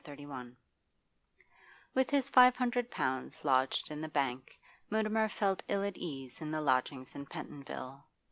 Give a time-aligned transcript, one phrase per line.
[0.03, 0.55] CHAPTER XXXI
[1.93, 4.57] With his five hundred pounds lodged in the bank,
[4.89, 8.03] Mutimer felt ill at ease in the lodgings in Pentonville.